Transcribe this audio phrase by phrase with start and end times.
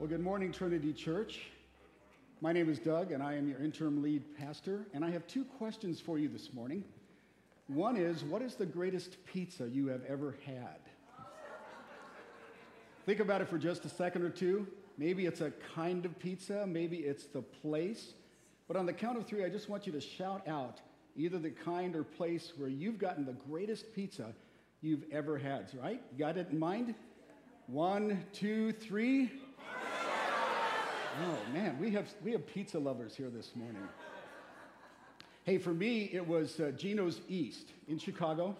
[0.00, 1.40] Well, good morning, Trinity Church.
[2.40, 4.86] My name is Doug, and I am your interim lead pastor.
[4.94, 6.84] And I have two questions for you this morning.
[7.66, 10.78] One is What is the greatest pizza you have ever had?
[13.04, 14.66] Think about it for just a second or two.
[14.96, 18.14] Maybe it's a kind of pizza, maybe it's the place.
[18.68, 20.80] But on the count of three, I just want you to shout out
[21.14, 24.32] either the kind or place where you've gotten the greatest pizza
[24.80, 26.00] you've ever had, right?
[26.10, 26.94] You got it in mind?
[27.66, 29.30] One, two, three.
[31.22, 33.82] Oh man, we have, we have pizza lovers here this morning.
[35.44, 38.56] Hey, for me, it was uh, Gino's East in Chicago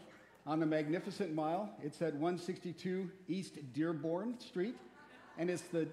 [0.47, 1.71] on the Magnificent Mile.
[1.83, 4.77] It's at 162 East Dearborn Street,
[5.39, 5.89] and it's the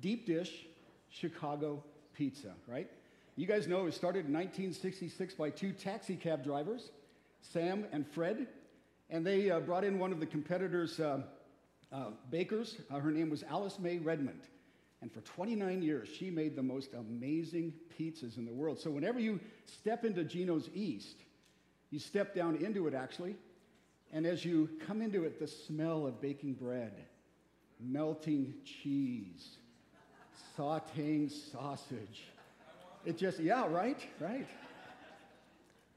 [0.00, 0.66] deep dish
[1.10, 1.82] Chicago
[2.14, 2.88] pizza, right?
[3.34, 6.90] You guys know it started in 1966 by two taxi cab drivers,
[7.40, 8.46] Sam and Fred,
[9.10, 11.22] and they uh, brought in one of the competitors' uh,
[11.90, 12.76] uh, bakers.
[12.92, 14.42] Uh, her name was Alice Mae Redmond.
[15.02, 18.78] And for 29 years, she made the most amazing pizzas in the world.
[18.78, 21.16] So whenever you step into Gino's East,
[21.90, 23.34] you step down into it actually,
[24.12, 26.92] and as you come into it, the smell of baking bread,
[27.80, 29.56] melting cheese,
[30.56, 32.22] sauteing sausage.
[33.04, 34.46] It just, yeah, right, right.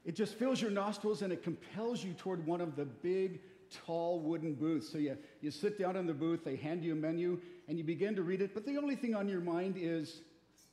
[0.04, 4.20] It just fills your nostrils and it compels you toward one of the big tall
[4.20, 4.88] wooden booths.
[4.88, 7.84] So you, you sit down in the booth, they hand you a menu, and you
[7.84, 10.20] begin to read it, but the only thing on your mind is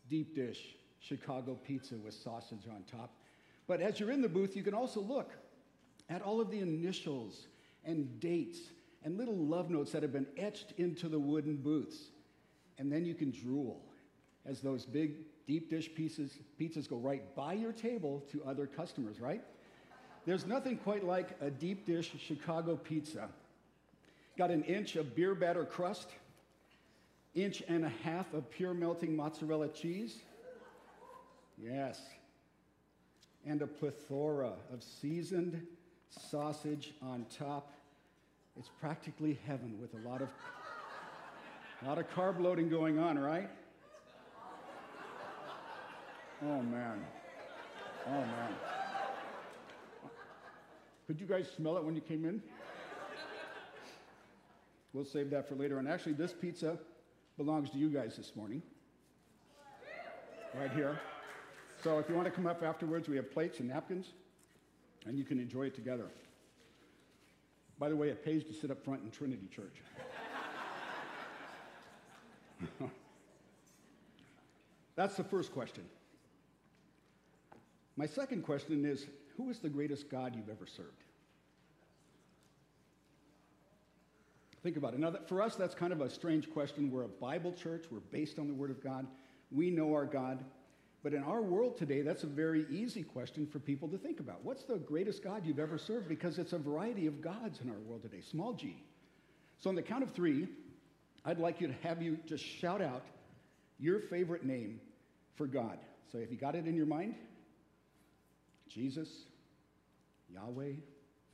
[0.09, 3.16] deep dish Chicago pizza with sausage on top.
[3.67, 5.31] But as you're in the booth, you can also look
[6.09, 7.47] at all of the initials
[7.85, 8.59] and dates
[9.03, 12.11] and little love notes that have been etched into the wooden booths.
[12.78, 13.81] And then you can drool
[14.45, 19.19] as those big deep dish pieces, pizzas go right by your table to other customers,
[19.19, 19.44] right?
[20.25, 23.27] There's nothing quite like a deep dish Chicago pizza.
[24.38, 26.07] Got an inch of beer batter crust,
[27.35, 30.16] inch and a half of pure melting mozzarella cheese.
[31.61, 32.01] Yes.
[33.45, 35.61] And a plethora of seasoned
[36.09, 37.73] sausage on top.
[38.57, 40.29] It's practically heaven with a lot of,
[41.81, 43.50] a lot of carb loading going on, right?
[46.41, 47.03] Oh, man.
[48.07, 48.53] Oh, man.
[51.08, 52.41] Could you guys smell it when you came in?
[54.94, 55.80] We'll save that for later.
[55.80, 56.78] And actually, this pizza
[57.38, 58.62] belongs to you guys this morning.
[60.56, 61.00] Right here.
[61.84, 64.13] So if you want to come up afterwards, we have plates and napkins,
[65.06, 66.06] and you can enjoy it together.
[67.80, 69.81] By the way, it pays to sit up front in Trinity Church.
[74.96, 75.84] That's the first question.
[77.97, 81.03] My second question is Who is the greatest God you've ever served?
[84.63, 84.99] Think about it.
[84.99, 86.89] Now, for us, that's kind of a strange question.
[86.89, 89.05] We're a Bible church, we're based on the Word of God,
[89.51, 90.44] we know our God.
[91.03, 94.39] But in our world today, that's a very easy question for people to think about.
[94.45, 96.07] What's the greatest God you've ever served?
[96.07, 98.77] Because it's a variety of gods in our world today, small g.
[99.59, 100.47] So, on the count of three,
[101.25, 103.03] I'd like you to have you just shout out
[103.79, 104.79] your favorite name
[105.35, 105.77] for God.
[106.09, 107.15] So, if you got it in your mind,
[108.73, 109.09] Jesus,
[110.34, 110.73] Yahweh,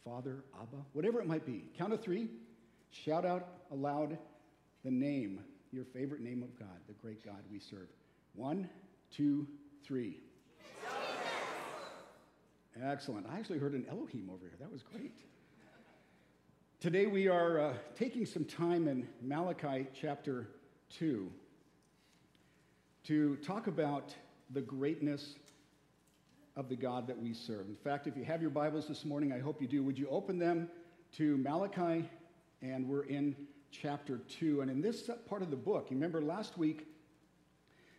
[0.04, 1.70] Father, Abba, whatever it might be.
[1.78, 2.28] Count of three,
[2.92, 4.18] shout out aloud
[4.84, 5.40] the name,
[5.72, 7.88] your favorite name of God, the great God we serve.
[8.34, 8.70] One,
[9.10, 9.48] two,
[9.84, 10.20] three.
[12.82, 13.26] Excellent.
[13.30, 14.56] I actually heard an Elohim over here.
[14.60, 15.18] That was great.
[16.80, 20.48] Today we are uh, taking some time in Malachi chapter
[20.98, 21.30] 2
[23.04, 24.14] to talk about
[24.52, 25.36] the greatness
[26.60, 27.70] of the God that we serve.
[27.70, 29.82] In fact, if you have your Bibles this morning, I hope you do.
[29.82, 30.68] Would you open them
[31.16, 32.10] to Malachi?
[32.62, 33.34] And we're in
[33.72, 34.60] chapter 2.
[34.60, 36.86] And in this part of the book, you remember last week,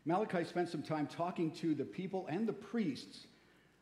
[0.05, 3.29] Malachi spent some time talking to the people and the priests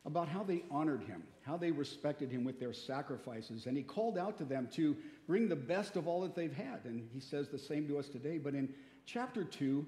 [0.07, 3.67] about how they honored him, how they respected him with their sacrifices.
[3.67, 4.97] And he called out to them to
[5.27, 6.85] bring the best of all that they've had.
[6.85, 8.39] And he says the same to us today.
[8.39, 8.73] But in
[9.07, 9.85] chapter 2,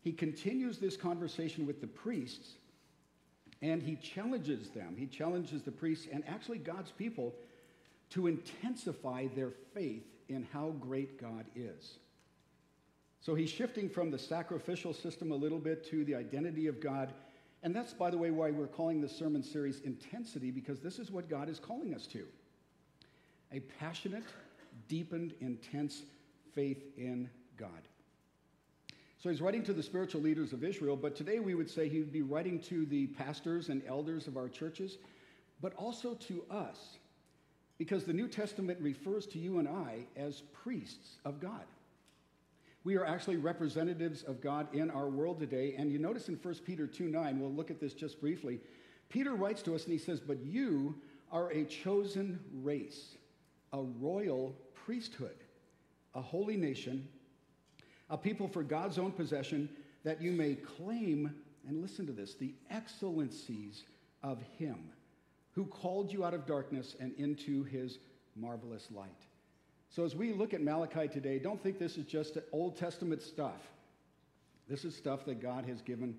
[0.00, 2.54] he continues this conversation with the priests
[3.62, 4.96] and he challenges them.
[4.96, 7.34] He challenges the priests and actually God's people
[8.10, 11.98] to intensify their faith in how great God is.
[13.20, 17.12] So he's shifting from the sacrificial system a little bit to the identity of God.
[17.62, 21.10] And that's, by the way, why we're calling this sermon series Intensity, because this is
[21.10, 22.24] what God is calling us to
[23.52, 24.22] a passionate,
[24.88, 26.02] deepened, intense
[26.54, 27.68] faith in God.
[29.22, 31.98] So he's writing to the spiritual leaders of Israel, but today we would say he
[31.98, 34.96] would be writing to the pastors and elders of our churches,
[35.60, 36.96] but also to us,
[37.76, 41.64] because the New Testament refers to you and I as priests of God.
[42.82, 45.74] We are actually representatives of God in our world today.
[45.76, 48.58] And you notice in 1 Peter 2 9, we'll look at this just briefly.
[49.10, 50.94] Peter writes to us and he says, But you
[51.30, 53.16] are a chosen race,
[53.74, 55.36] a royal priesthood,
[56.14, 57.06] a holy nation,
[58.10, 59.68] a people for God's own possession,
[60.04, 61.34] that you may claim,
[61.68, 63.84] and listen to this, the excellencies
[64.22, 64.90] of Him
[65.52, 67.98] who called you out of darkness and into His
[68.36, 69.26] marvelous light.
[69.88, 73.60] So, as we look at Malachi today, don't think this is just Old Testament stuff.
[74.68, 76.14] This is stuff that God has given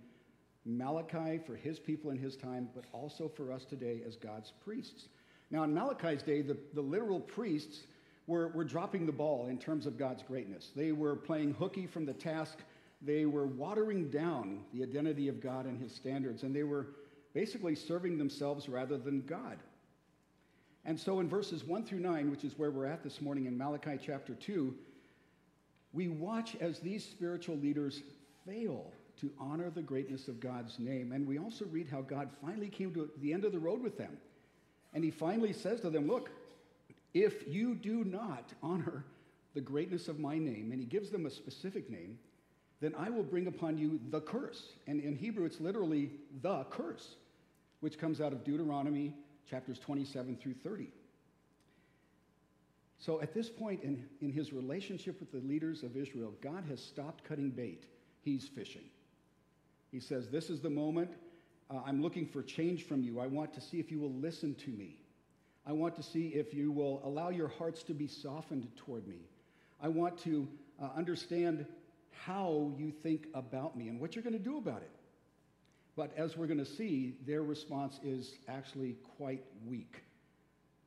[0.65, 5.07] Malachi for his people in his time, but also for us today as God's priests.
[5.49, 7.83] Now, in Malachi's day, the, the literal priests
[8.27, 10.71] were, were dropping the ball in terms of God's greatness.
[10.75, 12.59] They were playing hooky from the task,
[13.01, 16.87] they were watering down the identity of God and his standards, and they were
[17.33, 19.57] basically serving themselves rather than God.
[20.85, 23.57] And so in verses 1 through 9, which is where we're at this morning in
[23.57, 24.73] Malachi chapter 2,
[25.93, 28.01] we watch as these spiritual leaders
[28.45, 31.11] fail to honor the greatness of God's name.
[31.11, 33.97] And we also read how God finally came to the end of the road with
[33.97, 34.17] them.
[34.93, 36.31] And he finally says to them, Look,
[37.13, 39.05] if you do not honor
[39.53, 42.17] the greatness of my name, and he gives them a specific name,
[42.79, 44.73] then I will bring upon you the curse.
[44.87, 46.11] And in Hebrew, it's literally
[46.41, 47.15] the curse,
[47.81, 49.13] which comes out of Deuteronomy
[49.49, 50.87] chapters 27 through 30.
[52.97, 56.81] So at this point in, in his relationship with the leaders of Israel, God has
[56.81, 57.85] stopped cutting bait.
[58.21, 58.85] He's fishing.
[59.91, 61.11] He says, This is the moment.
[61.69, 63.19] Uh, I'm looking for change from you.
[63.19, 65.00] I want to see if you will listen to me.
[65.65, 69.27] I want to see if you will allow your hearts to be softened toward me.
[69.81, 70.47] I want to
[70.81, 71.65] uh, understand
[72.25, 74.91] how you think about me and what you're going to do about it.
[75.95, 80.03] But as we're going to see, their response is actually quite weak.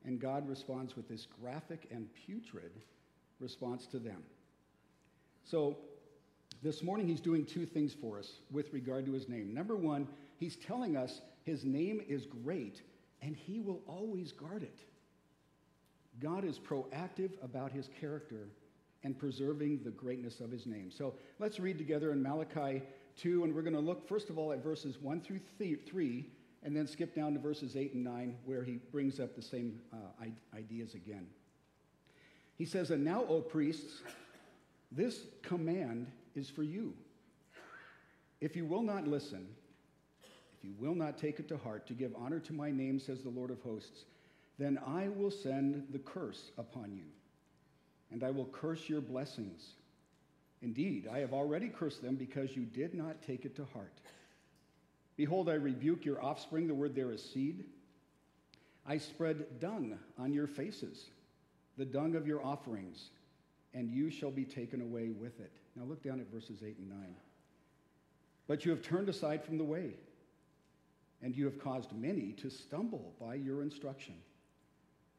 [0.05, 2.73] And God responds with this graphic and putrid
[3.41, 4.23] response to them.
[5.45, 5.77] So
[6.63, 9.53] this morning, he's doing two things for us with regard to his name.
[9.53, 12.83] Number one, he's telling us his name is great
[13.25, 14.81] and he will always guard it.
[16.21, 18.49] God is proactive about his character
[19.03, 20.91] and preserving the greatness of his name.
[20.91, 22.83] So let's read together in Malachi
[23.17, 26.27] 2, and we're going to look first of all at verses 1 through 3,
[26.63, 29.81] and then skip down to verses 8 and 9, where he brings up the same
[29.93, 31.27] uh, ideas again.
[32.57, 34.03] He says, And now, O priests,
[34.93, 36.95] this command is for you.
[38.41, 39.47] If you will not listen,
[40.65, 43.29] you will not take it to heart to give honor to my name, says the
[43.29, 44.05] Lord of hosts,
[44.59, 47.05] then I will send the curse upon you,
[48.11, 49.75] and I will curse your blessings.
[50.63, 54.01] Indeed, I have already cursed them because you did not take it to heart.
[55.17, 57.65] Behold, I rebuke your offspring, the word there is seed.
[58.87, 61.11] I spread dung on your faces,
[61.77, 63.11] the dung of your offerings,
[63.75, 65.53] and you shall be taken away with it.
[65.77, 66.99] Now look down at verses 8 and 9.
[68.47, 69.95] But you have turned aside from the way,
[71.23, 74.15] and you have caused many to stumble by your instruction.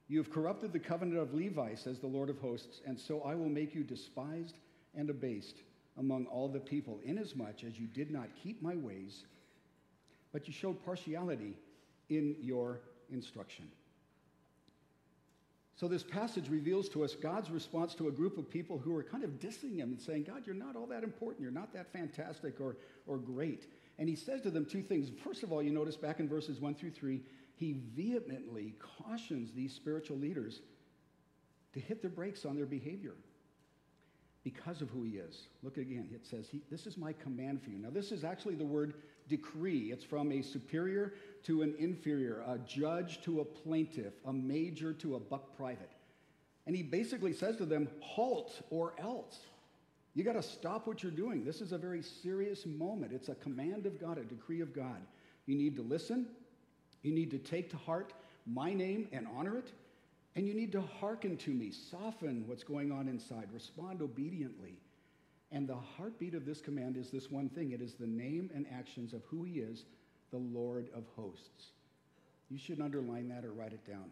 [0.08, 3.34] You have corrupted the covenant of Levi, says the Lord of hosts, and so I
[3.34, 4.56] will make you despised
[4.96, 5.58] and abased
[5.98, 9.24] among all the people, inasmuch as you did not keep my ways,
[10.32, 11.58] but you showed partiality
[12.10, 12.82] in your
[13.12, 13.68] instruction.
[15.78, 19.04] So, this passage reveals to us God's response to a group of people who are
[19.04, 21.42] kind of dissing him and saying, God, you're not all that important.
[21.42, 22.78] You're not that fantastic or,
[23.08, 23.66] or great.
[23.98, 25.10] And he says to them two things.
[25.24, 27.22] First of all, you notice back in verses 1 through 3,
[27.56, 30.62] he vehemently cautions these spiritual leaders
[31.74, 33.14] to hit the brakes on their behavior
[34.44, 35.48] because of who he is.
[35.64, 37.80] Look again, it says, This is my command for you.
[37.80, 38.96] Now, this is actually the word
[39.28, 39.92] decree.
[39.92, 45.16] It's from a superior to an inferior, a judge to a plaintiff, a major to
[45.16, 45.92] a buck private.
[46.68, 49.40] And he basically says to them, halt or else.
[50.16, 51.44] You got to stop what you're doing.
[51.44, 53.12] This is a very serious moment.
[53.12, 55.02] It's a command of God, a decree of God.
[55.46, 56.26] You need to listen.
[57.04, 58.14] You need to take to heart
[58.48, 59.74] my name and honor it.
[60.36, 64.78] And you need to hearken to me, soften what's going on inside, respond obediently.
[65.52, 68.66] And the heartbeat of this command is this one thing it is the name and
[68.74, 69.86] actions of who he is,
[70.32, 71.72] the Lord of hosts.
[72.50, 74.12] You should underline that or write it down.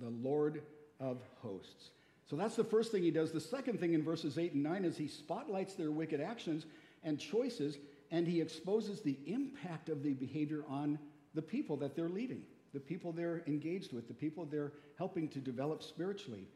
[0.00, 0.62] The Lord
[1.00, 1.90] of hosts.
[2.28, 3.30] So that's the first thing he does.
[3.30, 6.66] The second thing in verses 8 and 9 is he spotlights their wicked actions
[7.04, 7.78] and choices,
[8.10, 10.98] and he exposes the impact of the behavior on
[11.34, 12.42] the people that they're leading,
[12.74, 16.48] the people they're engaged with, the people they're helping to develop spiritually.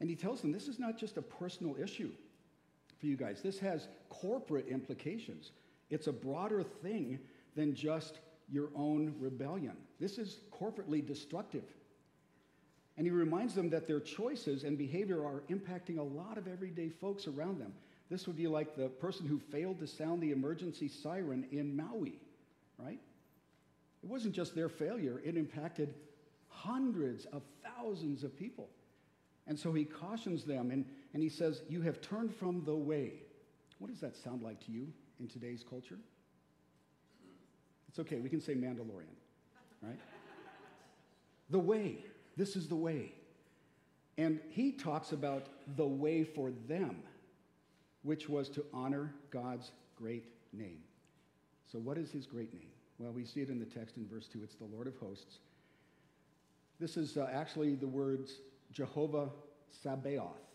[0.00, 2.10] And he tells them this is not just a personal issue
[2.98, 3.40] for you guys.
[3.40, 5.52] This has corporate implications.
[5.90, 7.18] It's a broader thing
[7.54, 8.18] than just
[8.50, 9.76] your own rebellion.
[10.00, 11.64] This is corporately destructive.
[12.96, 16.90] And he reminds them that their choices and behavior are impacting a lot of everyday
[16.90, 17.72] folks around them.
[18.10, 22.20] This would be like the person who failed to sound the emergency siren in Maui,
[22.78, 23.00] right?
[24.02, 25.94] It wasn't just their failure, it impacted
[26.48, 28.68] hundreds of thousands of people.
[29.46, 30.84] And so he cautions them and,
[31.14, 33.14] and he says, You have turned from the way.
[33.78, 35.98] What does that sound like to you in today's culture?
[37.88, 39.16] It's okay, we can say Mandalorian,
[39.82, 39.98] right?
[41.50, 41.98] the way.
[42.36, 43.12] This is the way.
[44.18, 45.46] And he talks about
[45.76, 46.96] the way for them,
[48.02, 50.80] which was to honor God's great name.
[51.70, 52.68] So, what is his great name?
[52.98, 54.40] Well, we see it in the text in verse 2.
[54.42, 55.38] It's the Lord of hosts.
[56.78, 58.40] This is uh, actually the words
[58.72, 59.30] Jehovah
[59.82, 60.52] Sabaoth.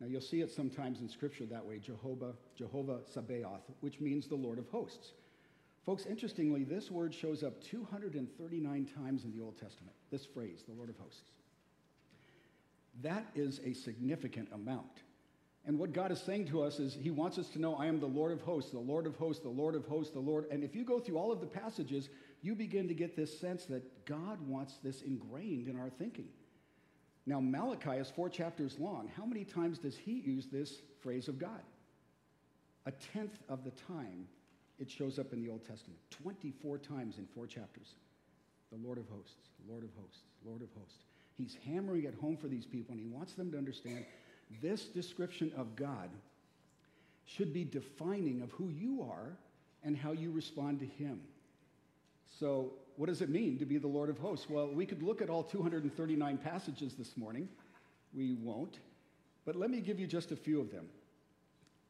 [0.00, 4.34] Now, you'll see it sometimes in Scripture that way Jehovah, Jehovah Sabaoth, which means the
[4.34, 5.12] Lord of hosts.
[5.84, 10.72] Folks, interestingly, this word shows up 239 times in the Old Testament, this phrase, the
[10.74, 11.30] Lord of hosts.
[13.02, 15.02] That is a significant amount.
[15.66, 18.00] And what God is saying to us is He wants us to know, I am
[18.00, 20.46] the Lord of hosts, the Lord of hosts, the Lord of hosts, the Lord.
[20.50, 22.08] And if you go through all of the passages,
[22.42, 26.28] you begin to get this sense that God wants this ingrained in our thinking.
[27.26, 29.10] Now, Malachi is four chapters long.
[29.16, 31.62] How many times does he use this phrase of God?
[32.84, 34.28] A tenth of the time
[34.78, 35.98] it shows up in the Old Testament.
[36.10, 37.94] 24 times in four chapters.
[38.72, 41.04] The Lord of hosts, Lord of hosts, Lord of hosts.
[41.36, 44.04] He's hammering it home for these people, and he wants them to understand
[44.62, 46.10] this description of God
[47.26, 49.36] should be defining of who you are
[49.82, 51.20] and how you respond to him.
[52.38, 54.48] So, what does it mean to be the Lord of hosts?
[54.48, 57.48] Well, we could look at all 239 passages this morning.
[58.12, 58.78] We won't.
[59.44, 60.86] But let me give you just a few of them.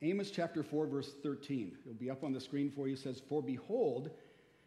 [0.02, 1.76] Amos chapter 4, verse 13.
[1.84, 2.96] It'll be up on the screen for you.
[2.96, 4.10] Says, For behold,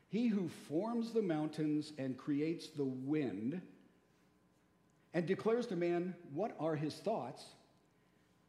[0.10, 3.62] he who forms the mountains and creates the wind
[5.14, 7.44] and declares to man what are his thoughts,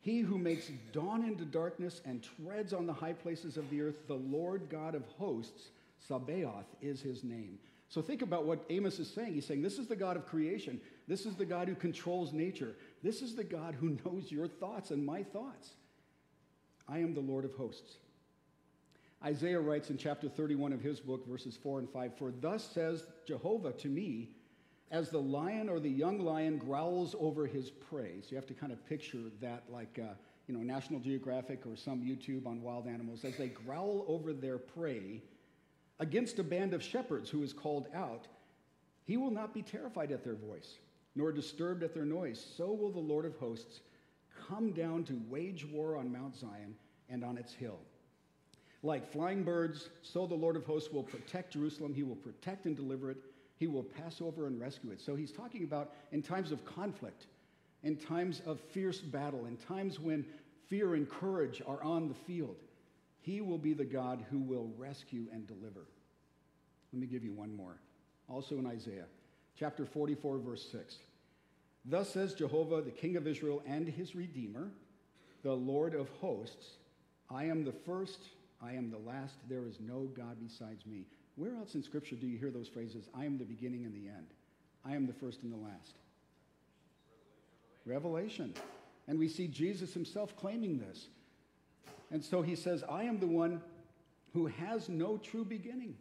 [0.01, 4.07] he who makes dawn into darkness and treads on the high places of the earth,
[4.07, 5.69] the Lord God of hosts,
[5.99, 7.59] Sabaoth is his name.
[7.89, 9.35] So think about what Amos is saying.
[9.35, 10.81] He's saying, This is the God of creation.
[11.09, 12.75] This is the God who controls nature.
[13.03, 15.71] This is the God who knows your thoughts and my thoughts.
[16.89, 17.97] I am the Lord of hosts.
[19.25, 23.05] Isaiah writes in chapter 31 of his book, verses 4 and 5 For thus says
[23.27, 24.31] Jehovah to me,
[24.91, 28.21] as the lion or the young lion growls over his prey.
[28.23, 30.15] So you have to kind of picture that like, uh,
[30.47, 33.25] you know, National Geographic or some YouTube on wild animals.
[33.25, 35.21] As they growl over their prey,
[36.01, 38.29] against a band of shepherds who is called out,
[39.05, 40.77] he will not be terrified at their voice,
[41.15, 42.45] nor disturbed at their noise.
[42.57, 43.81] So will the Lord of hosts
[44.49, 46.75] come down to wage war on Mount Zion
[47.09, 47.79] and on its hill.
[48.83, 51.95] Like flying birds, so the Lord of hosts will protect Jerusalem.
[51.95, 53.19] He will protect and deliver it.
[53.57, 55.01] He will pass over and rescue it.
[55.01, 57.27] So he's talking about in times of conflict,
[57.83, 60.25] in times of fierce battle, in times when
[60.69, 62.57] fear and courage are on the field.
[63.21, 65.87] He will be the God who will rescue and deliver.
[66.93, 67.81] Let me give you one more.
[68.29, 69.07] Also in Isaiah,
[69.59, 70.97] chapter 44, verse 6.
[71.85, 74.69] Thus says Jehovah, the King of Israel and his Redeemer,
[75.43, 76.79] the Lord of hosts
[77.31, 78.21] I am the first,
[78.63, 81.05] I am the last, there is no God besides me.
[81.37, 83.09] Where else in Scripture do you hear those phrases?
[83.15, 84.27] I am the beginning and the end.
[84.85, 85.95] I am the first and the last.
[87.85, 88.55] Revelation.
[89.07, 91.09] And we see Jesus himself claiming this.
[92.11, 93.61] And so he says, I am the one
[94.33, 95.95] who has no true beginning.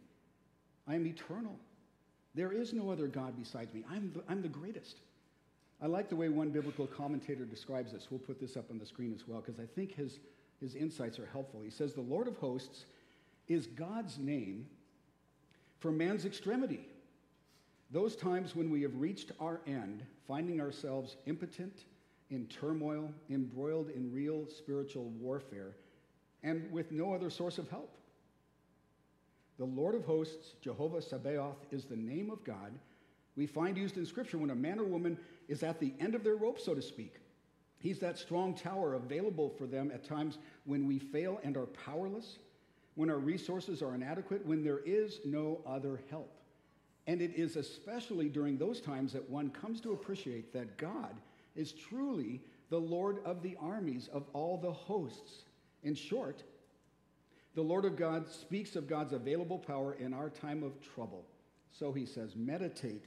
[0.86, 1.56] I am eternal.
[2.34, 3.84] There is no other God besides me.
[3.90, 4.96] I'm the, I'm the greatest.
[5.80, 8.08] I like the way one biblical commentator describes this.
[8.10, 10.18] We'll put this up on the screen as well because I think his,
[10.60, 11.60] his insights are helpful.
[11.62, 12.84] He says, The Lord of hosts
[13.46, 14.66] is God's name
[15.78, 16.80] for man's extremity.
[17.90, 21.84] Those times when we have reached our end, finding ourselves impotent,
[22.30, 25.76] in turmoil, embroiled in real spiritual warfare,
[26.42, 27.96] and with no other source of help.
[29.58, 32.72] The Lord of hosts, Jehovah Sabaoth, is the name of God
[33.38, 35.16] we find used in Scripture when a man or woman
[35.46, 37.14] is at the end of their rope, so to speak.
[37.78, 42.38] He's that strong tower available for them at times when we fail and are powerless,
[42.96, 46.34] when our resources are inadequate, when there is no other help.
[47.06, 51.14] And it is especially during those times that one comes to appreciate that God
[51.54, 52.40] is truly
[52.70, 55.44] the Lord of the armies of all the hosts
[55.84, 56.42] in short,
[57.54, 61.24] the Lord of God speaks of God's available power in our time of trouble.
[61.70, 63.04] So he says, meditate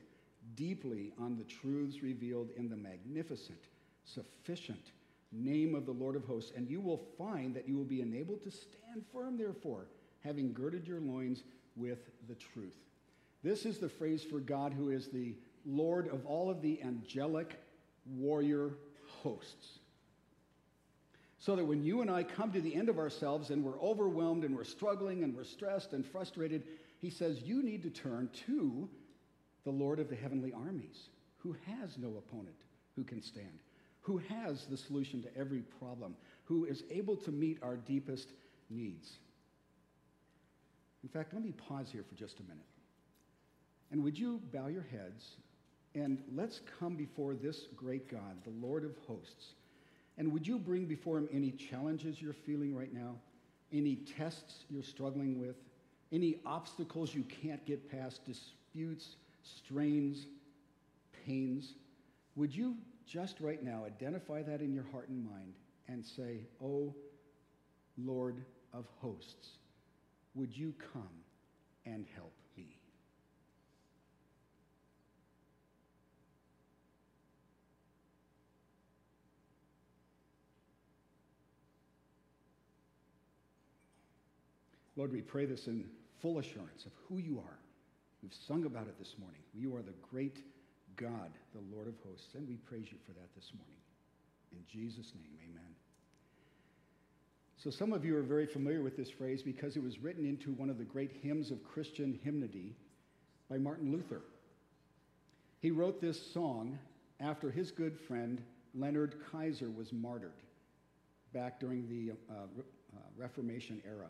[0.55, 3.59] deeply on the truths revealed in the magnificent,
[4.05, 4.91] sufficient
[5.31, 8.43] name of the Lord of hosts, and you will find that you will be enabled
[8.43, 9.87] to stand firm, therefore,
[10.23, 11.43] having girded your loins
[11.75, 12.73] with the truth.
[13.43, 17.59] This is the phrase for God who is the Lord of all of the angelic
[18.05, 18.71] warrior
[19.23, 19.79] hosts.
[21.39, 24.43] So that when you and I come to the end of ourselves and we're overwhelmed
[24.43, 26.63] and we're struggling and we're stressed and frustrated,
[26.99, 28.87] he says, You need to turn to
[29.63, 32.55] the Lord of the heavenly armies, who has no opponent
[32.95, 33.59] who can stand,
[34.01, 38.29] who has the solution to every problem, who is able to meet our deepest
[38.69, 39.13] needs.
[41.03, 42.65] In fact, let me pause here for just a minute.
[43.91, 45.35] And would you bow your heads
[45.95, 49.53] and let's come before this great God, the Lord of hosts.
[50.17, 53.15] And would you bring before him any challenges you're feeling right now,
[53.73, 55.55] any tests you're struggling with,
[56.13, 60.27] any obstacles you can't get past, disputes, strains,
[61.25, 61.73] pains?
[62.35, 65.53] Would you just right now identify that in your heart and mind
[65.87, 66.95] and say, Oh,
[67.97, 68.43] Lord
[68.73, 69.49] of hosts,
[70.35, 71.09] would you come
[71.85, 72.77] and help me?
[84.95, 85.85] Lord, we pray this in
[86.21, 87.60] full assurance of who you are.
[88.21, 89.41] We've sung about it this morning.
[89.53, 90.43] You are the great
[90.95, 93.77] God, the Lord of hosts, and we praise you for that this morning.
[94.51, 95.75] In Jesus' name, amen.
[97.57, 100.51] So, some of you are very familiar with this phrase because it was written into
[100.51, 102.75] one of the great hymns of Christian hymnody
[103.49, 104.21] by Martin Luther.
[105.59, 106.79] He wrote this song
[107.19, 108.41] after his good friend
[108.73, 110.41] Leonard Kaiser was martyred
[111.33, 114.07] back during the uh, uh, Reformation era.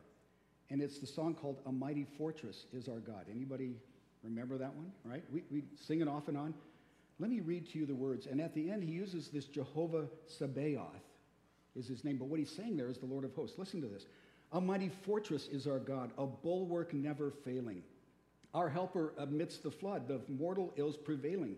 [0.70, 3.26] And it's the song called A Mighty Fortress is Our God.
[3.30, 3.76] Anybody
[4.24, 4.92] remember that one?
[5.04, 5.24] Right?
[5.32, 6.54] We, we sing it off and on.
[7.20, 8.26] Let me read to you the words.
[8.26, 11.04] And at the end, he uses this Jehovah Sabaoth
[11.76, 12.18] is his name.
[12.18, 13.58] But what he's saying there is the Lord of hosts.
[13.58, 14.06] Listen to this.
[14.54, 17.84] A mighty fortress is our God, a bulwark never failing.
[18.54, 21.56] Our helper amidst the flood, the mortal ills prevailing.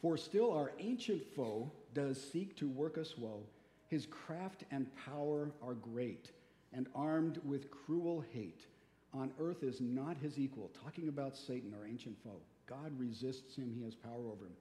[0.00, 3.42] For still our ancient foe does seek to work us woe.
[3.88, 6.30] His craft and power are great
[6.72, 8.66] and armed with cruel hate.
[9.12, 10.70] On earth is not his equal.
[10.84, 12.40] Talking about Satan, our ancient foe.
[12.66, 14.56] God resists him, he has power over him.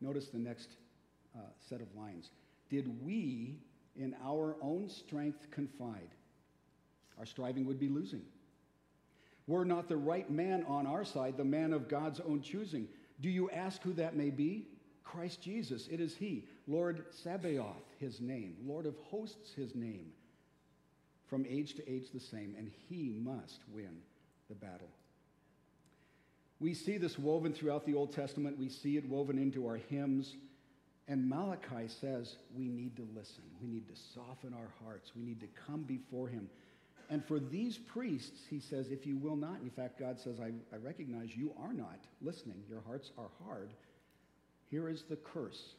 [0.00, 0.70] Notice the next
[1.36, 2.30] uh, set of lines.
[2.70, 3.58] Did we
[3.96, 6.08] in our own strength confide,
[7.18, 8.22] our striving would be losing.
[9.46, 12.88] Were not the right man on our side, the man of God's own choosing?
[13.20, 14.68] Do you ask who that may be?
[15.04, 16.46] Christ Jesus, it is He.
[16.66, 18.56] Lord Sabaoth, His name.
[18.64, 20.12] Lord of hosts, His name
[21.30, 24.02] from age to age the same, and he must win
[24.48, 24.88] the battle.
[26.58, 28.58] We see this woven throughout the Old Testament.
[28.58, 30.34] We see it woven into our hymns.
[31.08, 33.44] And Malachi says we need to listen.
[33.62, 35.12] We need to soften our hearts.
[35.16, 36.50] We need to come before him.
[37.08, 40.52] And for these priests, he says, if you will not, in fact, God says, I,
[40.72, 42.62] I recognize you are not listening.
[42.68, 43.70] Your hearts are hard.
[44.70, 45.74] Here is the curse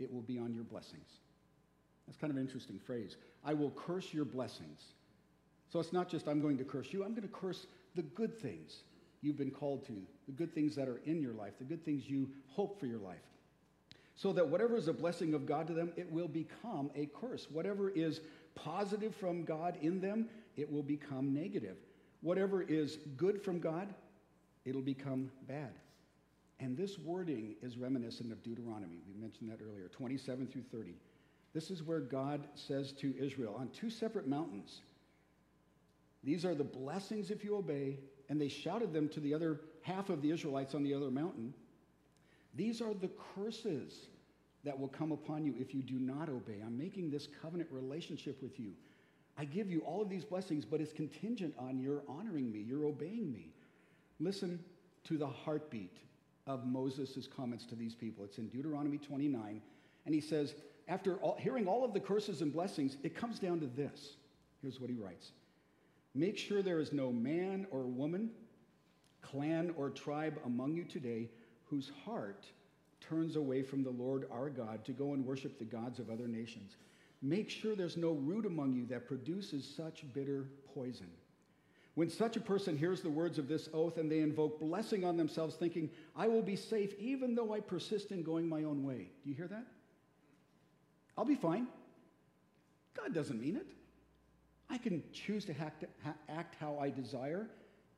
[0.00, 1.08] it will be on your blessings.
[2.06, 3.16] That's kind of an interesting phrase.
[3.44, 4.80] I will curse your blessings.
[5.72, 8.38] So it's not just I'm going to curse you, I'm going to curse the good
[8.40, 8.82] things
[9.22, 12.08] you've been called to, the good things that are in your life, the good things
[12.08, 13.18] you hope for your life.
[14.16, 17.46] So that whatever is a blessing of God to them, it will become a curse.
[17.50, 18.20] Whatever is
[18.54, 21.76] positive from God in them, it will become negative.
[22.20, 23.94] Whatever is good from God,
[24.66, 25.72] it'll become bad.
[26.58, 28.98] And this wording is reminiscent of Deuteronomy.
[29.08, 30.94] We mentioned that earlier, 27 through 30.
[31.52, 34.80] This is where God says to Israel on two separate mountains,
[36.22, 37.98] These are the blessings if you obey.
[38.28, 41.52] And they shouted them to the other half of the Israelites on the other mountain.
[42.54, 44.06] These are the curses
[44.64, 46.60] that will come upon you if you do not obey.
[46.64, 48.72] I'm making this covenant relationship with you.
[49.36, 52.84] I give you all of these blessings, but it's contingent on your honoring me, you're
[52.84, 53.52] obeying me.
[54.18, 54.62] Listen
[55.04, 55.96] to the heartbeat
[56.46, 58.24] of Moses' comments to these people.
[58.24, 59.62] It's in Deuteronomy 29,
[60.04, 60.54] and he says,
[60.88, 64.16] after all, hearing all of the curses and blessings, it comes down to this.
[64.62, 65.32] Here's what he writes
[66.14, 68.30] Make sure there is no man or woman,
[69.22, 71.28] clan or tribe among you today
[71.64, 72.46] whose heart
[73.00, 76.28] turns away from the Lord our God to go and worship the gods of other
[76.28, 76.76] nations.
[77.22, 81.10] Make sure there's no root among you that produces such bitter poison.
[81.94, 85.16] When such a person hears the words of this oath and they invoke blessing on
[85.16, 89.10] themselves, thinking, I will be safe even though I persist in going my own way.
[89.22, 89.66] Do you hear that?
[91.20, 91.66] I'll be fine.
[92.96, 93.66] God doesn't mean it.
[94.70, 95.54] I can choose to
[96.30, 97.46] act, how I desire,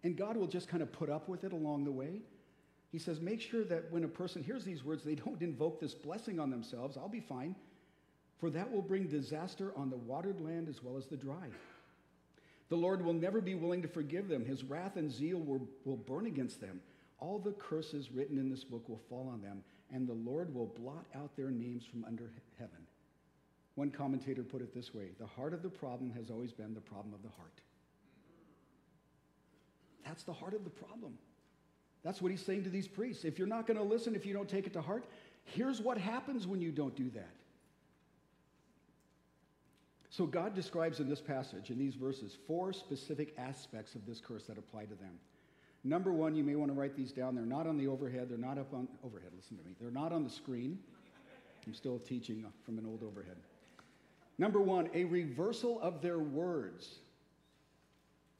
[0.02, 2.22] and God will just kind of put up with it along the way.
[2.90, 5.94] He says, make sure that when a person hears these words, they don't invoke this
[5.94, 6.96] blessing on themselves.
[6.96, 7.54] I'll be fine,
[8.40, 11.46] for that will bring disaster on the watered land as well as the dry.
[12.70, 14.44] The Lord will never be willing to forgive them.
[14.44, 16.80] His wrath and zeal will, will burn against them.
[17.20, 20.66] All the curses written in this book will fall on them, and the Lord will
[20.66, 22.81] blot out their names from under heaven.
[23.74, 26.80] One commentator put it this way the heart of the problem has always been the
[26.80, 27.60] problem of the heart.
[30.04, 31.14] That's the heart of the problem.
[32.02, 33.24] That's what he's saying to these priests.
[33.24, 35.04] If you're not going to listen, if you don't take it to heart,
[35.44, 37.30] here's what happens when you don't do that.
[40.10, 44.44] So, God describes in this passage, in these verses, four specific aspects of this curse
[44.44, 45.18] that apply to them.
[45.84, 47.34] Number one, you may want to write these down.
[47.34, 48.28] They're not on the overhead.
[48.28, 49.30] They're not up on overhead.
[49.34, 49.74] Listen to me.
[49.80, 50.78] They're not on the screen.
[51.66, 53.36] I'm still teaching from an old overhead.
[54.38, 56.96] Number one, a reversal of their words.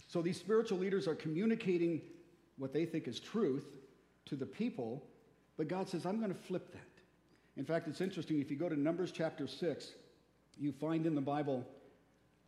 [0.08, 2.02] So these spiritual leaders are communicating
[2.58, 3.66] what they think is truth
[4.26, 5.02] to the people,
[5.56, 6.80] but God says, I'm going to flip that.
[7.56, 8.40] In fact, it's interesting.
[8.40, 9.92] If you go to Numbers chapter 6,
[10.58, 11.66] you find in the Bible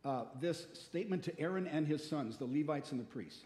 [0.03, 3.41] uh, this statement to Aaron and his sons, the Levites and the priests.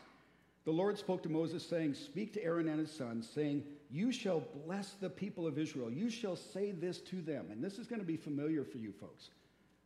[0.66, 4.44] The Lord spoke to Moses, saying, Speak to Aaron and his sons, saying, You shall
[4.66, 5.90] bless the people of Israel.
[5.90, 7.48] You shall say this to them.
[7.52, 9.30] And this is going to be familiar for you folks.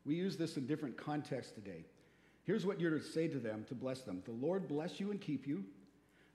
[0.06, 1.86] We use this in different contexts today.
[2.44, 5.20] Here's what you're to say to them to bless them The Lord bless you and
[5.20, 5.64] keep you.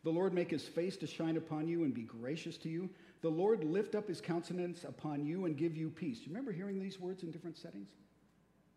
[0.05, 2.89] The Lord make his face to shine upon you and be gracious to you.
[3.21, 6.21] The Lord lift up his countenance upon you and give you peace.
[6.21, 7.89] You remember hearing these words in different settings?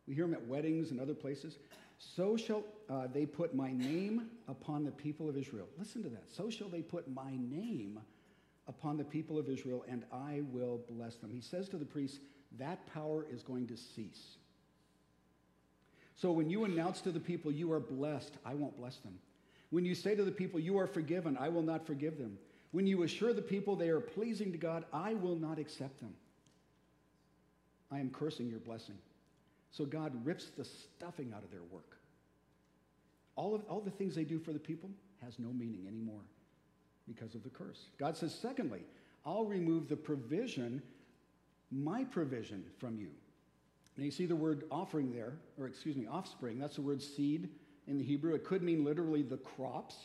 [0.08, 1.60] We hear them at weddings and other places.
[2.00, 5.68] So shall uh, they put my name upon the people of Israel.
[5.78, 6.24] Listen to that.
[6.36, 8.00] So shall they put my name
[8.68, 11.30] upon the people of Israel, and I will bless them.
[11.30, 12.20] He says to the priests,
[12.58, 14.38] that power is going to cease.
[16.22, 19.18] So when you announce to the people, you are blessed, I won't bless them.
[19.72, 22.38] When you say to the people, you are forgiven, I will not forgive them.
[22.70, 26.14] When you assure the people they are pleasing to God, I will not accept them.
[27.92, 29.00] I am cursing your blessing.
[29.72, 31.98] So God rips the stuffing out of their work.
[33.36, 34.92] All, of, all the things they do for the people
[35.24, 36.22] has no meaning anymore
[37.08, 37.86] because of the curse.
[37.98, 38.82] God says, secondly,
[39.26, 40.84] I'll remove the provision,
[41.72, 43.10] my provision, from you.
[43.98, 46.60] Now you see the word offering there, or excuse me, offspring.
[46.60, 47.50] That's the word seed
[47.88, 48.34] in the Hebrew.
[48.34, 49.96] It could mean literally the crops,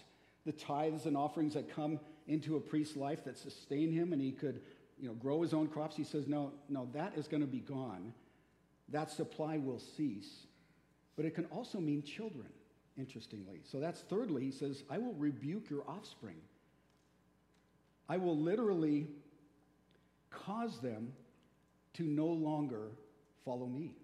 [0.44, 4.33] the tithes and offerings that come into a priest's life that sustain him and he
[4.33, 4.61] could
[4.99, 5.96] you know, grow his own crops.
[5.96, 8.12] He says, no, no, that is going to be gone
[8.90, 10.46] that supply will cease.
[11.16, 12.49] But it can also mean children,
[12.96, 13.61] interestingly.
[13.64, 16.37] So that's thirdly, he says, I will rebuke your offspring.
[18.09, 19.09] I will literally
[20.31, 21.12] cause them
[21.94, 22.90] to no longer
[23.46, 23.94] follow me.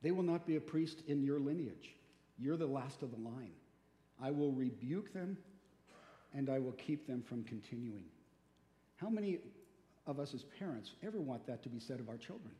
[0.00, 1.94] They will not be a priest in your lineage.
[2.38, 3.52] You're the last of the line.
[4.22, 5.36] I will rebuke them
[6.32, 8.04] and I will keep them from continuing.
[8.96, 9.38] How many
[10.06, 12.52] of us as parents ever want that to be said of our children?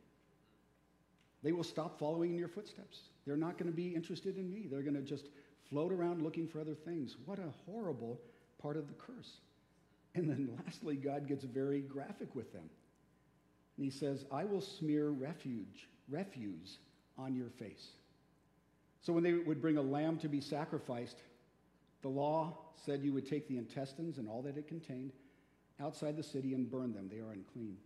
[1.43, 2.99] They will stop following in your footsteps.
[3.25, 4.67] They're not going to be interested in me.
[4.69, 5.29] They're going to just
[5.69, 7.17] float around looking for other things.
[7.25, 8.19] What a horrible
[8.61, 9.37] part of the curse.
[10.15, 12.69] And then lastly, God gets very graphic with them.
[13.77, 16.77] And he says, I will smear refuge, refuse
[17.17, 17.87] on your face.
[19.01, 21.17] So when they would bring a lamb to be sacrificed,
[22.01, 25.11] the law said you would take the intestines and all that it contained
[25.79, 27.09] outside the city and burn them.
[27.11, 27.77] They are unclean.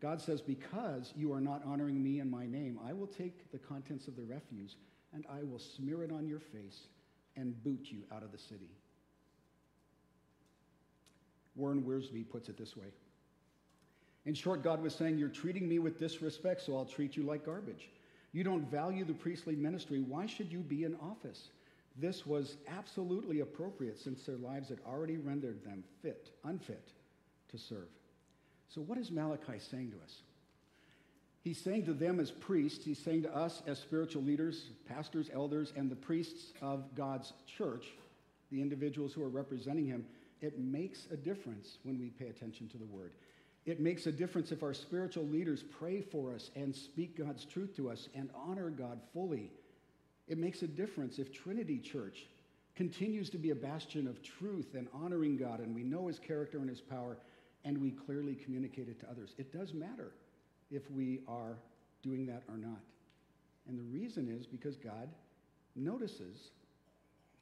[0.00, 3.58] God says, Because you are not honoring me and my name, I will take the
[3.58, 4.76] contents of the refuse
[5.14, 6.88] and I will smear it on your face
[7.36, 8.70] and boot you out of the city.
[11.54, 12.86] Warren Wiersbe puts it this way.
[14.24, 17.46] In short, God was saying, You're treating me with disrespect, so I'll treat you like
[17.46, 17.88] garbage.
[18.32, 20.00] You don't value the priestly ministry.
[20.00, 21.48] Why should you be in office?
[21.96, 26.88] This was absolutely appropriate since their lives had already rendered them fit, unfit
[27.50, 27.88] to serve.
[28.68, 30.22] So, what is Malachi saying to us?
[31.42, 35.72] He's saying to them as priests, he's saying to us as spiritual leaders, pastors, elders,
[35.76, 37.86] and the priests of God's church,
[38.50, 40.06] the individuals who are representing him,
[40.40, 43.10] it makes a difference when we pay attention to the word.
[43.64, 47.76] It makes a difference if our spiritual leaders pray for us and speak God's truth
[47.76, 49.52] to us and honor God fully.
[50.26, 52.26] It makes a difference if Trinity Church
[52.74, 56.58] continues to be a bastion of truth and honoring God and we know his character
[56.58, 57.18] and his power
[57.64, 59.34] and we clearly communicate it to others.
[59.38, 60.12] It does matter
[60.70, 61.56] if we are
[62.02, 62.80] doing that or not.
[63.68, 65.08] And the reason is because God
[65.76, 66.50] notices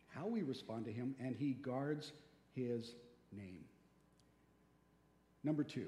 [0.09, 2.13] how we respond to Him and He guards
[2.55, 2.93] His
[3.33, 3.65] name.
[5.43, 5.87] Number two,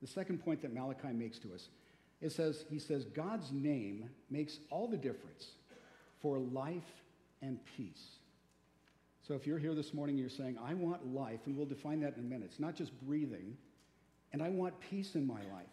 [0.00, 1.68] the second point that Malachi makes to us,
[2.20, 5.52] it says, he says, God's name makes all the difference
[6.20, 7.02] for life
[7.42, 8.06] and peace.
[9.26, 12.00] So if you're here this morning and you're saying, I want life, and we'll define
[12.00, 13.56] that in a minute, it's not just breathing,
[14.32, 15.66] and I want peace in my life.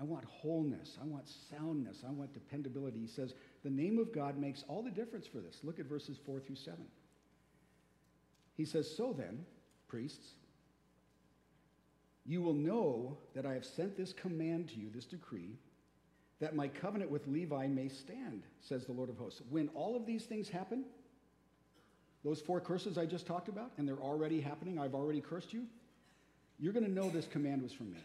[0.00, 0.98] I want wholeness.
[1.00, 2.02] I want soundness.
[2.06, 2.98] I want dependability.
[3.00, 5.60] He says, the name of God makes all the difference for this.
[5.62, 6.78] Look at verses 4 through 7.
[8.56, 9.44] He says, So then,
[9.88, 10.34] priests,
[12.26, 15.56] you will know that I have sent this command to you, this decree,
[16.40, 19.40] that my covenant with Levi may stand, says the Lord of hosts.
[19.48, 20.84] When all of these things happen,
[22.24, 25.66] those four curses I just talked about, and they're already happening, I've already cursed you,
[26.58, 28.00] you're going to know this command was from me.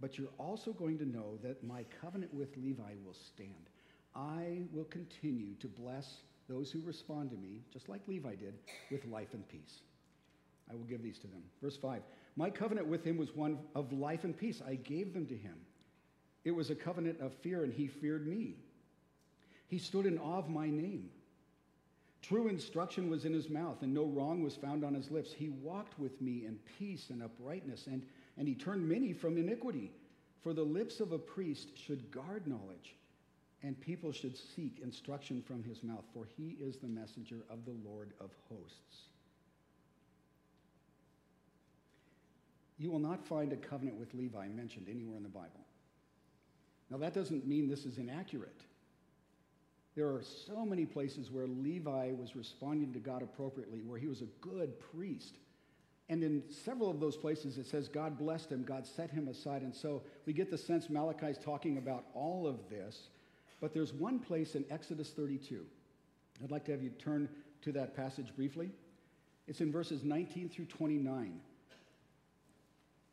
[0.00, 3.68] But you're also going to know that my covenant with Levi will stand.
[4.14, 6.16] I will continue to bless
[6.48, 8.54] those who respond to me, just like Levi did,
[8.90, 9.82] with life and peace.
[10.70, 11.42] I will give these to them.
[11.62, 12.02] Verse 5
[12.36, 14.62] My covenant with him was one of life and peace.
[14.66, 15.56] I gave them to him.
[16.44, 18.56] It was a covenant of fear, and he feared me.
[19.68, 21.10] He stood in awe of my name.
[22.22, 25.32] True instruction was in his mouth, and no wrong was found on his lips.
[25.32, 28.02] He walked with me in peace and uprightness, and,
[28.36, 29.92] and he turned many from iniquity.
[30.42, 32.96] For the lips of a priest should guard knowledge,
[33.62, 37.76] and people should seek instruction from his mouth, for he is the messenger of the
[37.84, 39.09] Lord of hosts.
[42.80, 45.66] You will not find a covenant with Levi mentioned anywhere in the Bible.
[46.88, 48.62] Now, that doesn't mean this is inaccurate.
[49.94, 54.22] There are so many places where Levi was responding to God appropriately, where he was
[54.22, 55.36] a good priest.
[56.08, 59.60] And in several of those places, it says God blessed him, God set him aside.
[59.60, 63.08] And so we get the sense Malachi's talking about all of this.
[63.60, 65.66] But there's one place in Exodus 32.
[66.42, 67.28] I'd like to have you turn
[67.60, 68.70] to that passage briefly.
[69.46, 71.40] It's in verses 19 through 29.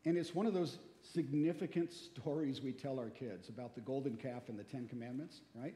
[0.08, 0.78] And it's one of those
[1.12, 5.74] significant stories we tell our kids about the golden calf and the Ten Commandments, right?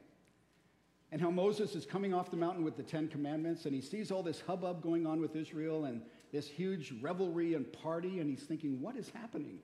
[1.10, 4.10] And how Moses is coming off the mountain with the Ten Commandments, and he sees
[4.10, 6.00] all this hubbub going on with Israel and
[6.32, 9.58] this huge revelry and party, and he's thinking, what is happening?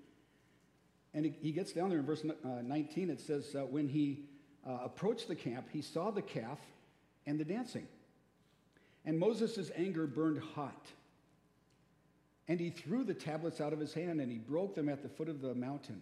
[1.14, 4.26] And he gets down there in verse uh, 19, it says, uh, when he
[4.68, 6.58] uh, approached the camp, he saw the calf
[7.26, 7.88] and the dancing.
[9.06, 10.88] And Moses' anger burned hot.
[12.48, 15.08] And he threw the tablets out of his hand and he broke them at the
[15.08, 16.00] foot of the mountain.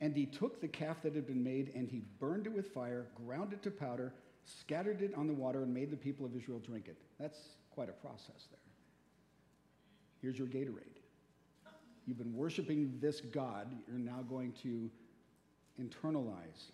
[0.00, 3.06] And he took the calf that had been made and he burned it with fire,
[3.14, 4.12] ground it to powder,
[4.44, 6.96] scattered it on the water, and made the people of Israel drink it.
[7.18, 7.38] That's
[7.70, 8.60] quite a process there.
[10.22, 11.00] Here's your Gatorade.
[12.06, 14.88] You've been worshiping this God, you're now going to
[15.80, 16.70] internalize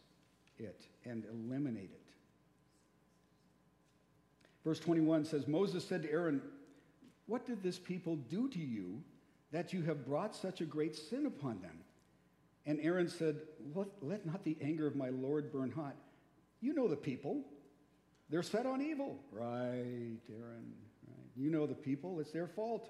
[0.59, 2.03] it and eliminate it.
[4.65, 6.41] Verse 21 says Moses said to Aaron,
[7.27, 9.03] what did this people do to you
[9.53, 11.79] that you have brought such a great sin upon them?
[12.67, 13.41] And Aaron said,
[13.75, 15.97] Let, let not the anger of my Lord burn hot.
[16.61, 17.45] You know the people.
[18.31, 19.19] They're set on evil.
[19.31, 20.73] Right, Aaron.
[21.07, 21.31] Right.
[21.37, 22.21] You know the people.
[22.21, 22.89] It's their fault.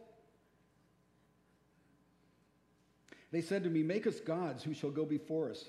[3.32, 5.64] They said to me, Make us gods who shall go before us.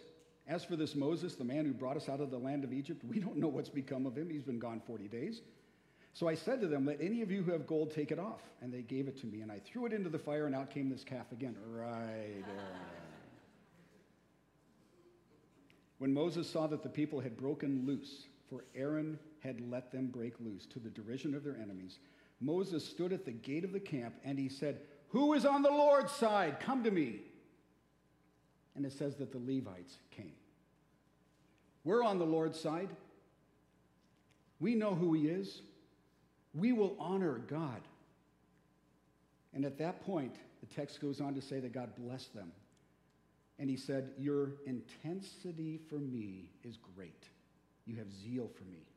[0.47, 3.01] As for this Moses, the man who brought us out of the land of Egypt,
[3.05, 4.29] we don't know what's become of him.
[4.29, 5.41] He's been gone 40 days.
[6.13, 8.41] So I said to them, Let any of you who have gold take it off.
[8.61, 9.41] And they gave it to me.
[9.41, 11.55] And I threw it into the fire, and out came this calf again.
[11.67, 12.43] Right.
[15.97, 20.39] when Moses saw that the people had broken loose, for Aaron had let them break
[20.39, 21.97] loose to the derision of their enemies,
[22.39, 25.71] Moses stood at the gate of the camp and he said, Who is on the
[25.71, 26.59] Lord's side?
[26.59, 27.21] Come to me.
[28.75, 30.33] And it says that the Levites came.
[31.83, 32.89] We're on the Lord's side.
[34.59, 35.61] We know who he is
[36.53, 37.81] we will honor God.
[39.53, 42.51] And at that point, the text goes on to say that God blessed them.
[43.59, 47.25] And he said, Your intensity for me is great.
[47.85, 48.87] You have zeal for me.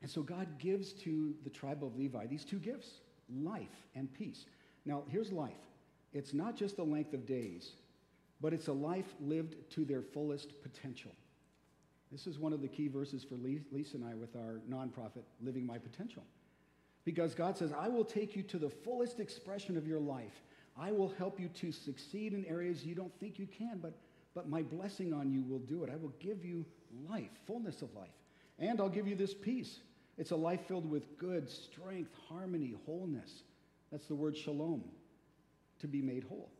[0.00, 4.46] And so God gives to the tribe of Levi these two gifts life and peace.
[4.86, 5.58] Now, here's life
[6.12, 7.72] it's not just the length of days,
[8.40, 11.12] but it's a life lived to their fullest potential.
[12.10, 15.66] This is one of the key verses for Lisa and I with our nonprofit, Living
[15.66, 16.22] My Potential.
[17.08, 20.42] Because God says, I will take you to the fullest expression of your life.
[20.78, 23.94] I will help you to succeed in areas you don't think you can, but,
[24.34, 25.90] but my blessing on you will do it.
[25.90, 26.66] I will give you
[27.08, 28.12] life, fullness of life.
[28.58, 29.78] And I'll give you this peace.
[30.18, 33.42] It's a life filled with good, strength, harmony, wholeness.
[33.90, 34.84] That's the word shalom,
[35.80, 36.50] to be made whole.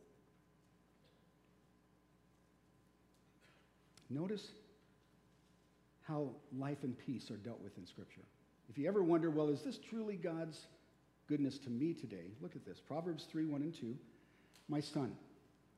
[4.09, 4.47] Notice
[6.07, 8.23] how life and peace are dealt with in Scripture.
[8.69, 10.59] If you ever wonder, well, is this truly God's
[11.27, 12.31] goodness to me today?
[12.41, 13.95] Look at this Proverbs 3 1 and 2.
[14.67, 15.15] My son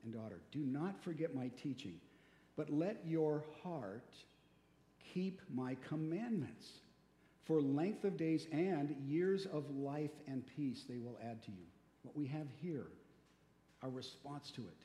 [0.03, 1.95] and daughter, do not forget my teaching,
[2.57, 4.09] but let your heart
[5.13, 6.67] keep my commandments.
[7.45, 11.65] For length of days and years of life and peace they will add to you.
[12.03, 12.87] What we have here,
[13.81, 14.77] our response to it,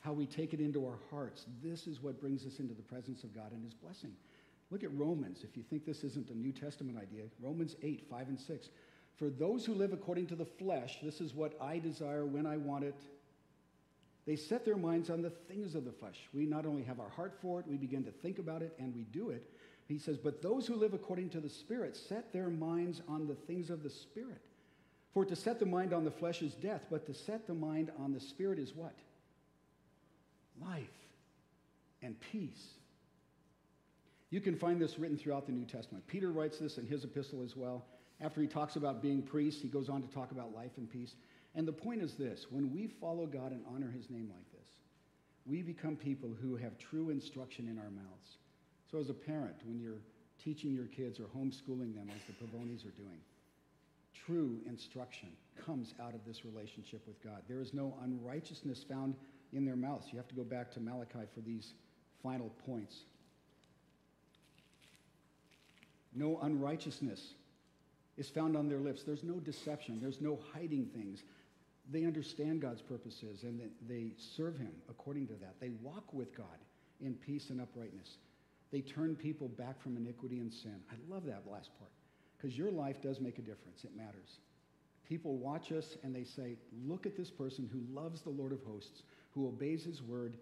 [0.00, 3.24] how we take it into our hearts, this is what brings us into the presence
[3.24, 4.12] of God and his blessing.
[4.70, 7.24] Look at Romans, if you think this isn't a New Testament idea.
[7.40, 8.68] Romans 8, 5 and 6.
[9.16, 12.56] For those who live according to the flesh, this is what I desire when I
[12.56, 12.94] want it.
[14.26, 16.28] They set their minds on the things of the flesh.
[16.32, 18.94] We not only have our heart for it, we begin to think about it and
[18.94, 19.50] we do it.
[19.88, 23.34] He says, But those who live according to the Spirit set their minds on the
[23.34, 24.40] things of the Spirit.
[25.12, 27.90] For to set the mind on the flesh is death, but to set the mind
[27.98, 28.94] on the Spirit is what?
[30.62, 30.86] Life
[32.02, 32.74] and peace.
[34.30, 36.06] You can find this written throughout the New Testament.
[36.06, 37.84] Peter writes this in his epistle as well.
[38.20, 41.14] After he talks about being priests, he goes on to talk about life and peace.
[41.54, 44.68] And the point is this when we follow God and honor his name like this,
[45.46, 48.36] we become people who have true instruction in our mouths.
[48.90, 50.02] So, as a parent, when you're
[50.42, 53.18] teaching your kids or homeschooling them, as the Pavonis are doing,
[54.26, 55.28] true instruction
[55.64, 57.42] comes out of this relationship with God.
[57.48, 59.14] There is no unrighteousness found
[59.52, 60.06] in their mouths.
[60.12, 61.72] You have to go back to Malachi for these
[62.22, 62.94] final points.
[66.14, 67.20] No unrighteousness
[68.16, 69.02] is found on their lips.
[69.04, 69.98] There's no deception.
[70.00, 71.22] There's no hiding things.
[71.90, 75.54] They understand God's purposes and they serve Him according to that.
[75.60, 76.46] They walk with God
[77.00, 78.16] in peace and uprightness.
[78.70, 80.76] They turn people back from iniquity and sin.
[80.90, 81.90] I love that last part
[82.36, 83.84] because your life does make a difference.
[83.84, 84.38] It matters.
[85.08, 88.62] People watch us and they say, Look at this person who loves the Lord of
[88.62, 90.36] hosts, who obeys His word.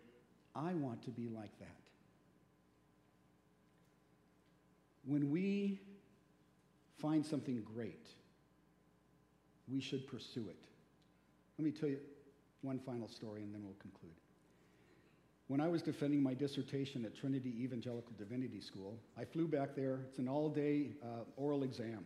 [0.54, 1.88] I want to be like that.
[5.08, 5.80] When we
[7.00, 8.06] find something great,
[9.66, 10.66] we should pursue it.
[11.58, 11.98] Let me tell you
[12.60, 14.12] one final story and then we'll conclude.
[15.46, 20.00] When I was defending my dissertation at Trinity Evangelical Divinity School, I flew back there.
[20.10, 22.04] It's an all day uh, oral exam.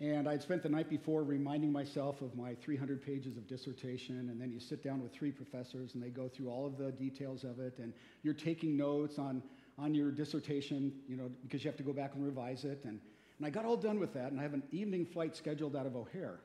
[0.00, 4.40] And I'd spent the night before reminding myself of my 300 pages of dissertation, and
[4.40, 7.44] then you sit down with three professors and they go through all of the details
[7.44, 7.92] of it, and
[8.24, 9.40] you're taking notes on,
[9.78, 12.80] on your dissertation, you know, because you have to go back and revise it.
[12.84, 13.00] And,
[13.38, 15.86] and I got all done with that, and I have an evening flight scheduled out
[15.86, 16.38] of O'Hare.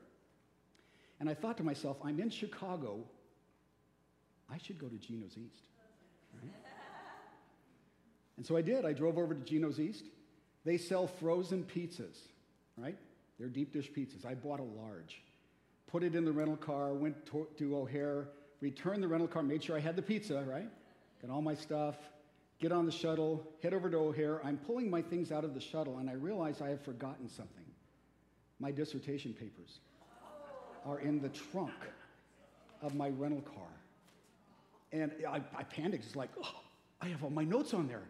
[1.20, 3.04] And I thought to myself, I'm in Chicago.
[4.52, 5.68] I should go to Gino's East.
[6.34, 6.52] Right?
[8.36, 8.84] and so I did.
[8.84, 10.06] I drove over to Gino's East.
[10.64, 12.16] They sell frozen pizzas,
[12.76, 12.96] right?
[13.38, 14.26] They're deep dish pizzas.
[14.26, 15.22] I bought a large,
[15.86, 18.28] put it in the rental car, went to, to O'Hare,
[18.60, 20.68] returned the rental car, made sure I had the pizza, right?
[21.22, 21.96] Got all my stuff,
[22.60, 24.44] get on the shuttle, head over to O'Hare.
[24.44, 27.64] I'm pulling my things out of the shuttle, and I realize I have forgotten something.
[28.58, 29.80] My dissertation papers
[30.84, 31.72] are in the trunk
[32.82, 33.68] of my rental car.
[34.92, 36.04] And I, I panicked.
[36.04, 36.60] It's like, oh,
[37.00, 38.02] I have all my notes on there.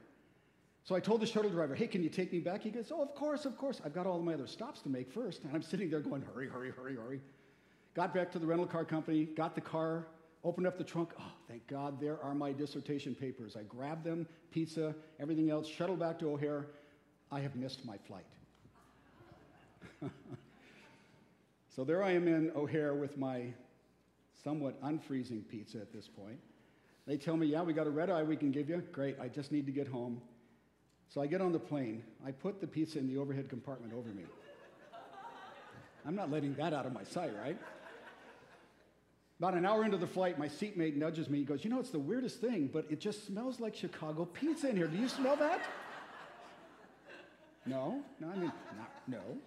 [0.82, 2.62] So I told the shuttle driver, hey, can you take me back?
[2.62, 3.80] He goes, oh, of course, of course.
[3.84, 5.44] I've got all my other stops to make first.
[5.44, 7.20] And I'm sitting there going, hurry, hurry, hurry, hurry.
[7.94, 10.06] Got back to the rental car company, got the car,
[10.44, 11.10] opened up the trunk.
[11.18, 13.56] Oh, thank God, there are my dissertation papers.
[13.56, 16.66] I grabbed them, pizza, everything else, shuttle back to O'Hare.
[17.30, 18.24] I have missed my flight.
[21.74, 23.52] so there I am in O'Hare with my
[24.42, 26.38] somewhat unfreezing pizza at this point.
[27.06, 28.82] They tell me, yeah, we got a red eye we can give you.
[28.92, 30.20] Great, I just need to get home.
[31.08, 32.04] So I get on the plane.
[32.24, 34.24] I put the pizza in the overhead compartment over me.
[36.06, 37.58] I'm not letting that out of my sight, right?
[39.40, 41.38] About an hour into the flight, my seatmate nudges me.
[41.38, 44.68] He goes, You know, it's the weirdest thing, but it just smells like Chicago pizza
[44.68, 44.86] in here.
[44.86, 45.66] Do you smell that?
[47.66, 49.38] no, no, I mean, not, no.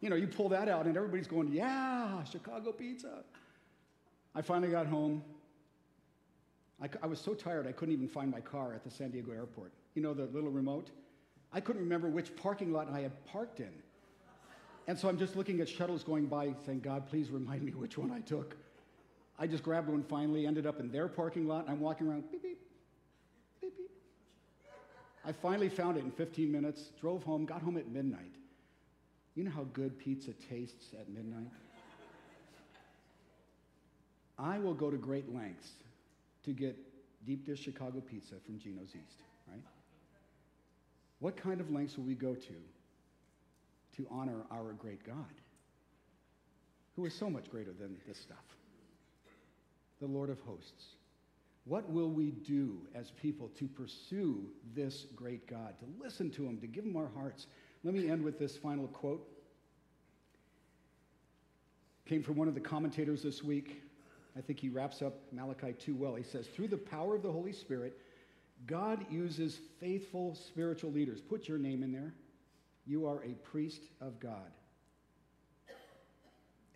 [0.00, 3.22] You know, you pull that out, and everybody's going, Yeah, Chicago pizza.
[4.34, 5.22] I finally got home.
[6.82, 9.32] I, I was so tired, I couldn't even find my car at the San Diego
[9.32, 10.90] airport you know, the little remote.
[11.52, 13.72] I couldn't remember which parking lot I had parked in.
[14.86, 17.98] And so I'm just looking at shuttles going by, saying, God, please remind me which
[17.98, 18.56] one I took.
[19.40, 22.30] I just grabbed one finally, ended up in their parking lot, and I'm walking around,
[22.30, 22.60] beep, beep,
[23.62, 23.90] beep, beep.
[25.24, 28.34] I finally found it in 15 minutes, drove home, got home at midnight.
[29.34, 31.50] You know how good pizza tastes at midnight?
[34.38, 35.70] I will go to great lengths
[36.44, 36.76] to get
[37.24, 39.62] deep dish Chicago pizza from Gino's East, right?
[41.20, 42.54] What kind of lengths will we go to
[43.96, 45.34] to honor our great God,
[46.94, 48.36] who is so much greater than this stuff?
[50.00, 50.96] The Lord of hosts.
[51.64, 56.58] What will we do as people to pursue this great God, to listen to him,
[56.60, 57.46] to give him our hearts?
[57.84, 59.26] Let me end with this final quote.
[62.06, 63.82] Came from one of the commentators this week.
[64.36, 66.14] I think he wraps up Malachi too well.
[66.14, 67.98] He says, Through the power of the Holy Spirit,
[68.66, 71.20] God uses faithful spiritual leaders.
[71.20, 72.14] Put your name in there.
[72.86, 74.50] You are a priest of God.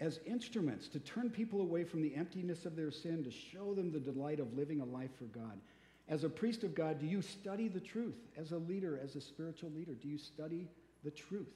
[0.01, 3.93] As instruments to turn people away from the emptiness of their sin, to show them
[3.93, 5.61] the delight of living a life for God.
[6.09, 8.19] As a priest of God, do you study the truth?
[8.37, 10.69] As a leader, as a spiritual leader, do you study
[11.05, 11.55] the truth?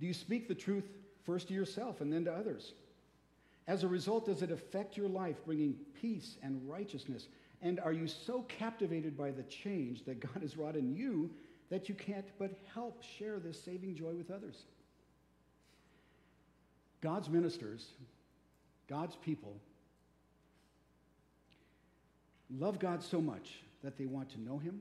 [0.00, 0.84] Do you speak the truth
[1.24, 2.72] first to yourself and then to others?
[3.68, 7.28] As a result, does it affect your life, bringing peace and righteousness?
[7.62, 11.30] And are you so captivated by the change that God has wrought in you
[11.68, 14.64] that you can't but help share this saving joy with others?
[17.00, 17.86] God's ministers,
[18.88, 19.56] God's people,
[22.58, 24.80] love God so much that they want to know Him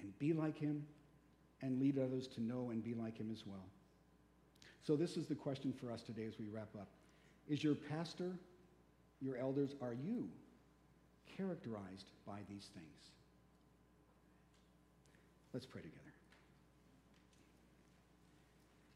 [0.00, 0.84] and be like Him
[1.62, 3.66] and lead others to know and be like Him as well.
[4.82, 6.88] So, this is the question for us today as we wrap up.
[7.48, 8.30] Is your pastor,
[9.20, 10.28] your elders, are you
[11.36, 13.10] characterized by these things?
[15.52, 16.02] Let's pray together.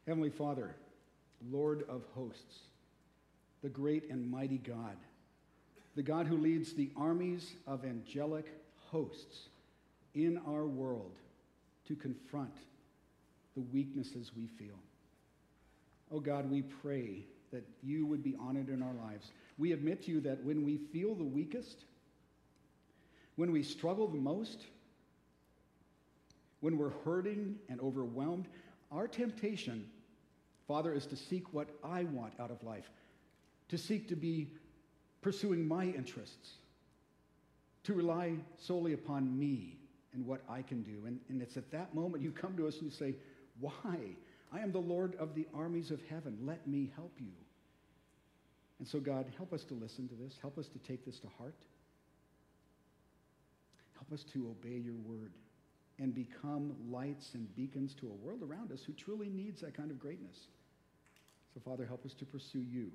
[0.05, 0.75] Heavenly Father,
[1.49, 2.59] Lord of hosts,
[3.61, 4.97] the great and mighty God,
[5.95, 8.45] the God who leads the armies of angelic
[8.89, 9.49] hosts
[10.13, 11.15] in our world
[11.87, 12.53] to confront
[13.55, 14.77] the weaknesses we feel.
[16.13, 19.31] Oh God, we pray that you would be honored in our lives.
[19.57, 21.83] We admit to you that when we feel the weakest,
[23.35, 24.65] when we struggle the most,
[26.61, 28.47] when we're hurting and overwhelmed,
[28.91, 29.85] our temptation,
[30.71, 32.89] Father, is to seek what I want out of life,
[33.67, 34.47] to seek to be
[35.21, 36.51] pursuing my interests,
[37.83, 39.75] to rely solely upon me
[40.13, 41.07] and what I can do.
[41.07, 43.15] And, and it's at that moment you come to us and you say,
[43.59, 43.97] Why?
[44.53, 46.37] I am the Lord of the armies of heaven.
[46.41, 47.33] Let me help you.
[48.79, 50.37] And so, God, help us to listen to this.
[50.41, 51.65] Help us to take this to heart.
[53.95, 55.33] Help us to obey your word
[55.99, 59.91] and become lights and beacons to a world around us who truly needs that kind
[59.91, 60.47] of greatness.
[61.53, 62.91] So, Father, help us to pursue you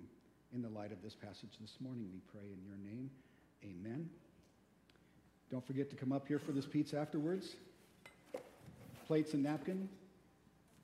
[0.55, 2.09] in the light of this passage this morning.
[2.13, 3.11] We pray in your name.
[3.63, 4.09] Amen.
[5.51, 7.55] Don't forget to come up here for this pizza afterwards.
[9.07, 9.89] Plates and napkin.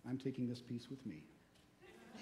[0.09, 1.23] I'm taking this piece with me.